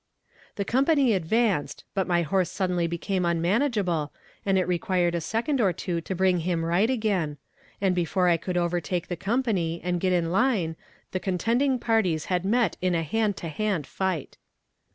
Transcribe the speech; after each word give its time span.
The 0.55 0.65
company 0.65 1.13
advanced, 1.13 1.83
but 1.93 2.07
my 2.07 2.23
horse 2.23 2.49
suddenly 2.49 2.87
became 2.87 3.23
unmanageable, 3.23 4.11
and 4.43 4.57
it 4.57 4.65
required 4.67 5.13
a 5.13 5.21
second 5.21 5.61
or 5.61 5.71
two 5.73 6.01
to 6.01 6.15
bring 6.15 6.39
him 6.39 6.65
right 6.65 6.89
again; 6.89 7.37
and 7.79 7.93
before 7.93 8.27
I 8.27 8.37
could 8.37 8.57
overtake 8.57 9.09
the 9.09 9.15
company 9.15 9.79
and 9.83 9.99
get 10.01 10.11
in 10.11 10.31
line 10.31 10.75
the 11.11 11.19
contending 11.19 11.77
parties 11.77 12.25
had 12.33 12.43
met 12.45 12.77
in 12.81 12.95
a 12.95 13.03
hand 13.03 13.37
to 13.37 13.47
hand 13.47 13.85
fight. 13.85 14.39